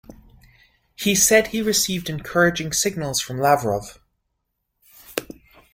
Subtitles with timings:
[0.95, 3.99] He said he received encouraging signals from Lavrov.